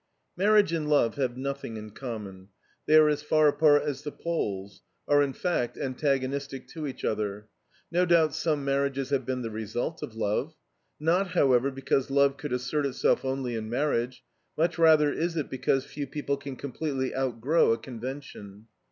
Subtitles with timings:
[0.35, 2.49] Marriage and love have nothing in common;
[2.87, 7.47] they are as far apart as the poles; are, in fact, antagonistic to each other.
[7.91, 10.55] No doubt some marriages have been the result of love.
[10.99, 14.23] Not, however, because love could assert itself only in marriage;
[14.57, 18.65] much rather is it because few people can completely outgrow a convention.